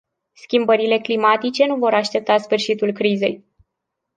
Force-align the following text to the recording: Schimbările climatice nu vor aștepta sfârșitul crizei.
Schimbările 0.33 0.99
climatice 0.99 1.65
nu 1.65 1.75
vor 1.77 1.93
aștepta 1.93 2.37
sfârșitul 2.37 2.91
crizei. 2.91 3.45